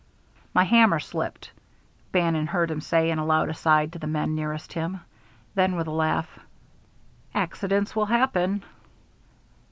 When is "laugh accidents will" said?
5.91-8.07